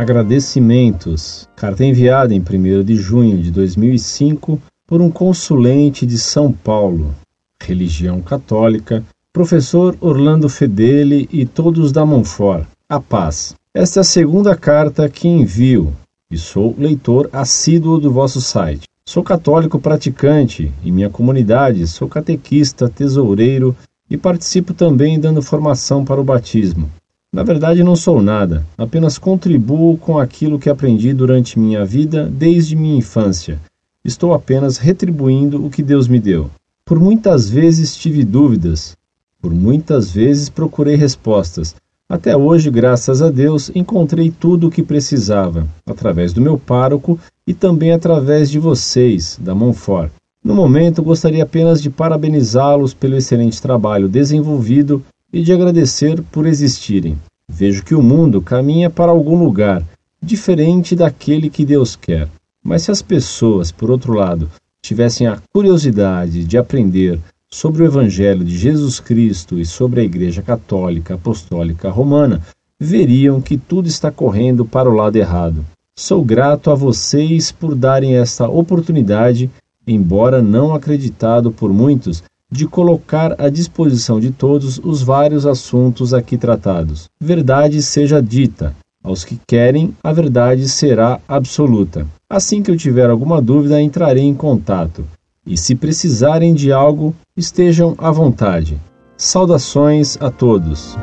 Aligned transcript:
Agradecimentos. 0.00 1.46
Carta 1.54 1.84
enviada 1.84 2.32
em 2.34 2.40
1 2.40 2.82
de 2.82 2.96
junho 2.96 3.36
de 3.36 3.50
2005 3.50 4.58
por 4.86 5.02
um 5.02 5.10
consulente 5.10 6.06
de 6.06 6.16
São 6.16 6.50
Paulo, 6.50 7.14
religião 7.62 8.22
católica, 8.22 9.04
professor 9.30 9.94
Orlando 10.00 10.48
Fedeli 10.48 11.28
e 11.30 11.44
todos 11.44 11.92
da 11.92 12.06
Monfort. 12.06 12.66
A 12.88 12.98
paz. 12.98 13.54
Esta 13.74 14.00
é 14.00 14.00
a 14.00 14.04
segunda 14.04 14.56
carta 14.56 15.06
que 15.06 15.28
envio 15.28 15.92
e 16.30 16.38
sou 16.38 16.74
leitor 16.78 17.28
assíduo 17.30 18.00
do 18.00 18.10
vosso 18.10 18.40
site. 18.40 18.88
Sou 19.04 19.22
católico 19.22 19.78
praticante 19.78 20.72
e 20.82 20.90
minha 20.90 21.10
comunidade 21.10 21.86
sou 21.86 22.08
catequista, 22.08 22.88
tesoureiro 22.88 23.76
e 24.08 24.16
participo 24.16 24.72
também 24.72 25.20
dando 25.20 25.42
formação 25.42 26.06
para 26.06 26.18
o 26.18 26.24
batismo. 26.24 26.90
Na 27.32 27.44
verdade, 27.44 27.84
não 27.84 27.94
sou 27.94 28.20
nada, 28.20 28.66
apenas 28.76 29.16
contribuo 29.16 29.96
com 29.96 30.18
aquilo 30.18 30.58
que 30.58 30.68
aprendi 30.68 31.14
durante 31.14 31.60
minha 31.60 31.84
vida 31.84 32.26
desde 32.28 32.74
minha 32.74 32.98
infância. 32.98 33.60
Estou 34.04 34.34
apenas 34.34 34.78
retribuindo 34.78 35.64
o 35.64 35.70
que 35.70 35.80
Deus 35.80 36.08
me 36.08 36.18
deu. 36.18 36.50
Por 36.84 36.98
muitas 36.98 37.48
vezes 37.48 37.94
tive 37.94 38.24
dúvidas, 38.24 38.96
por 39.40 39.54
muitas 39.54 40.10
vezes 40.10 40.48
procurei 40.48 40.96
respostas. 40.96 41.76
Até 42.08 42.36
hoje, 42.36 42.68
graças 42.68 43.22
a 43.22 43.30
Deus, 43.30 43.70
encontrei 43.76 44.28
tudo 44.28 44.66
o 44.66 44.70
que 44.70 44.82
precisava, 44.82 45.68
através 45.86 46.32
do 46.32 46.40
meu 46.40 46.58
pároco 46.58 47.16
e 47.46 47.54
também 47.54 47.92
através 47.92 48.50
de 48.50 48.58
vocês, 48.58 49.38
da 49.40 49.54
Monfort. 49.54 50.10
No 50.42 50.52
momento, 50.52 51.00
gostaria 51.00 51.44
apenas 51.44 51.80
de 51.80 51.90
parabenizá-los 51.90 52.92
pelo 52.92 53.14
excelente 53.14 53.62
trabalho 53.62 54.08
desenvolvido 54.08 55.04
e 55.32 55.42
de 55.42 55.52
agradecer 55.52 56.22
por 56.30 56.46
existirem. 56.46 57.16
Vejo 57.48 57.84
que 57.84 57.94
o 57.94 58.02
mundo 58.02 58.40
caminha 58.40 58.88
para 58.88 59.10
algum 59.10 59.42
lugar 59.42 59.82
diferente 60.22 60.94
daquele 60.94 61.50
que 61.50 61.64
Deus 61.64 61.96
quer. 61.96 62.28
Mas 62.62 62.82
se 62.82 62.90
as 62.90 63.02
pessoas, 63.02 63.72
por 63.72 63.90
outro 63.90 64.12
lado, 64.12 64.50
tivessem 64.82 65.26
a 65.26 65.40
curiosidade 65.52 66.44
de 66.44 66.58
aprender 66.58 67.18
sobre 67.48 67.82
o 67.82 67.86
Evangelho 67.86 68.44
de 68.44 68.56
Jesus 68.56 69.00
Cristo 69.00 69.58
e 69.58 69.64
sobre 69.64 70.00
a 70.00 70.04
Igreja 70.04 70.42
Católica 70.42 71.14
Apostólica 71.14 71.90
Romana, 71.90 72.40
veriam 72.78 73.40
que 73.40 73.56
tudo 73.56 73.88
está 73.88 74.10
correndo 74.10 74.64
para 74.64 74.88
o 74.88 74.94
lado 74.94 75.16
errado. 75.16 75.64
Sou 75.96 76.24
grato 76.24 76.70
a 76.70 76.74
vocês 76.74 77.50
por 77.50 77.74
darem 77.74 78.16
esta 78.16 78.48
oportunidade 78.48 79.50
embora 79.86 80.42
não 80.42 80.74
acreditado 80.74 81.50
por 81.50 81.72
muitos, 81.72 82.22
de 82.50 82.66
colocar 82.66 83.34
à 83.38 83.48
disposição 83.48 84.18
de 84.18 84.30
todos 84.30 84.80
os 84.82 85.02
vários 85.02 85.46
assuntos 85.46 86.12
aqui 86.12 86.36
tratados. 86.36 87.04
Verdade 87.20 87.80
seja 87.80 88.20
dita. 88.20 88.74
Aos 89.02 89.24
que 89.24 89.40
querem, 89.46 89.94
a 90.02 90.12
verdade 90.12 90.68
será 90.68 91.20
absoluta. 91.26 92.06
Assim 92.28 92.62
que 92.62 92.70
eu 92.70 92.76
tiver 92.76 93.08
alguma 93.08 93.40
dúvida, 93.40 93.80
entrarei 93.80 94.24
em 94.24 94.34
contato. 94.34 95.04
E 95.46 95.56
se 95.56 95.74
precisarem 95.74 96.52
de 96.52 96.70
algo, 96.70 97.14
estejam 97.36 97.94
à 97.96 98.10
vontade. 98.10 98.78
Saudações 99.16 100.18
a 100.20 100.30
todos. 100.30 100.96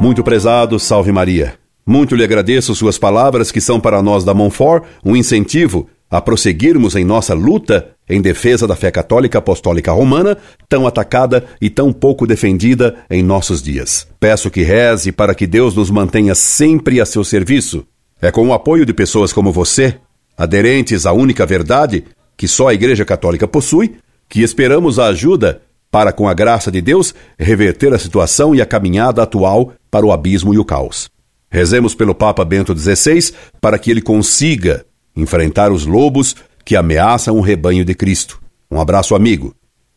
Muito 0.00 0.22
prezado, 0.22 0.78
salve 0.78 1.10
Maria. 1.10 1.54
Muito 1.84 2.14
lhe 2.14 2.22
agradeço 2.22 2.74
suas 2.74 2.98
palavras, 2.98 3.50
que 3.50 3.60
são 3.60 3.80
para 3.80 4.02
nós 4.02 4.22
da 4.24 4.34
Monfort 4.34 4.84
um 5.04 5.16
incentivo 5.16 5.88
a 6.10 6.20
prosseguirmos 6.20 6.94
em 6.94 7.04
nossa 7.04 7.34
luta 7.34 7.90
em 8.08 8.20
defesa 8.20 8.66
da 8.66 8.76
fé 8.76 8.90
católica 8.90 9.38
apostólica 9.38 9.90
romana, 9.90 10.36
tão 10.68 10.86
atacada 10.86 11.44
e 11.60 11.68
tão 11.68 11.92
pouco 11.92 12.26
defendida 12.26 12.96
em 13.10 13.22
nossos 13.22 13.60
dias. 13.60 14.06
Peço 14.20 14.50
que 14.50 14.62
reze 14.62 15.10
para 15.10 15.34
que 15.34 15.46
Deus 15.46 15.74
nos 15.74 15.90
mantenha 15.90 16.34
sempre 16.34 17.00
a 17.00 17.06
seu 17.06 17.24
serviço. 17.24 17.84
É 18.22 18.30
com 18.30 18.46
o 18.48 18.52
apoio 18.52 18.86
de 18.86 18.94
pessoas 18.94 19.32
como 19.32 19.52
você, 19.52 19.96
aderentes 20.36 21.04
à 21.04 21.12
única 21.12 21.44
verdade 21.44 22.04
que 22.36 22.46
só 22.46 22.68
a 22.68 22.74
Igreja 22.74 23.04
Católica 23.04 23.48
possui, 23.48 23.96
que 24.28 24.42
esperamos 24.42 24.98
a 24.98 25.06
ajuda 25.06 25.62
para, 25.90 26.12
com 26.12 26.28
a 26.28 26.34
graça 26.34 26.70
de 26.70 26.80
Deus, 26.80 27.14
reverter 27.38 27.92
a 27.92 27.98
situação 27.98 28.54
e 28.54 28.60
a 28.60 28.66
caminhada 28.66 29.22
atual 29.22 29.72
para 29.90 30.04
o 30.04 30.12
abismo 30.12 30.52
e 30.52 30.58
o 30.58 30.64
caos. 30.64 31.08
Rezemos 31.50 31.94
pelo 31.94 32.14
Papa 32.14 32.44
Bento 32.44 32.76
XVI 32.76 33.32
para 33.60 33.78
que 33.78 33.90
ele 33.90 34.02
consiga 34.02 34.84
enfrentar 35.16 35.72
os 35.72 35.86
lobos 35.86 36.36
que 36.64 36.76
ameaçam 36.76 37.36
o 37.36 37.40
rebanho 37.40 37.84
de 37.84 37.94
Cristo. 37.94 38.40
Um 38.70 38.80
abraço 38.80 39.14
amigo. 39.14 39.54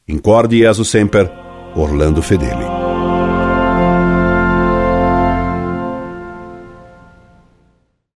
Incorde 0.08 0.60
Jesus 0.60 0.90
Semper, 0.90 1.30
Orlando 1.76 2.22
Fedeli. 2.22 2.79